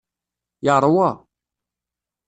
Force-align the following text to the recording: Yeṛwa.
Yeṛwa. 0.65 1.09